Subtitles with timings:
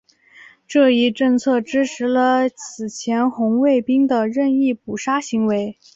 [0.67, 5.77] 这一政策支持了此前红卫兵的任意扑杀行为。